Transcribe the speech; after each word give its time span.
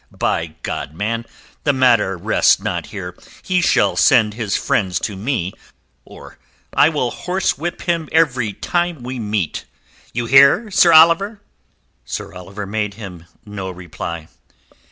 By 0.09 0.55
God, 0.63 0.95
man, 0.95 1.27
the 1.63 1.73
matter 1.73 2.17
rests 2.17 2.59
not 2.59 2.87
here. 2.87 3.15
He 3.43 3.61
shall 3.61 3.95
send 3.95 4.33
his 4.33 4.57
friends 4.57 4.99
to 5.01 5.15
me, 5.15 5.53
or 6.05 6.39
I 6.73 6.89
will 6.89 7.11
horse 7.11 7.55
whip 7.55 7.83
him 7.83 8.09
every 8.11 8.51
time 8.51 9.03
we 9.03 9.19
meet. 9.19 9.65
You 10.11 10.25
hear, 10.25 10.71
Sir 10.71 10.91
Oliver?" 10.91 11.39
Sir 12.03 12.33
Oliver 12.33 12.65
made 12.65 12.95
him 12.95 13.27
no 13.45 13.69
reply. 13.69 14.27